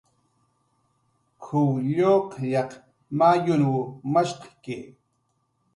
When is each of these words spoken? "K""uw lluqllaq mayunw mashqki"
"K""uw 1.43 1.69
lluqllaq 1.95 2.71
mayunw 3.17 3.75
mashqki" 4.11 4.77